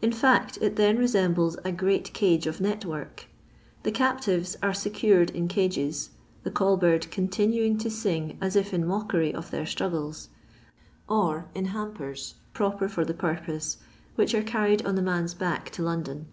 In 0.00 0.12
fact 0.12 0.56
it 0.60 0.76
then 0.76 0.98
resembles 0.98 1.56
a 1.64 1.72
great 1.72 2.12
cage 2.14 2.46
of 2.46 2.60
net 2.60 2.84
work. 2.84 3.26
The 3.82 3.90
captives 3.90 4.56
arc 4.62 4.76
secured 4.76 5.30
in 5.30 5.48
cages— 5.48 6.10
the 6.44 6.52
call 6.52 6.76
bird 6.76 7.10
continuing 7.10 7.76
to 7.78 7.90
sing 7.90 8.38
as 8.40 8.54
if 8.54 8.72
in 8.72 8.86
mockery 8.86 9.34
of 9.34 9.50
their 9.50 9.66
struggles— 9.66 10.28
or 11.08 11.46
in 11.56 11.64
hampers 11.64 12.36
proper 12.52 12.88
for 12.88 13.04
the 13.04 13.14
purpose, 13.14 13.78
which 14.14 14.32
are 14.32 14.44
carried 14.44 14.86
on 14.86 14.94
the 14.94 15.02
man's 15.02 15.34
back 15.34 15.70
to 15.70 15.82
London. 15.82 16.28